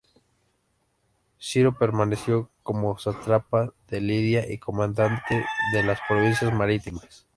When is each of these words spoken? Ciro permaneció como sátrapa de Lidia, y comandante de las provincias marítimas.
Ciro 1.39 1.77
permaneció 1.77 2.49
como 2.63 2.97
sátrapa 2.97 3.71
de 3.87 4.01
Lidia, 4.01 4.51
y 4.51 4.57
comandante 4.57 5.45
de 5.73 5.83
las 5.83 5.99
provincias 6.09 6.51
marítimas. 6.51 7.27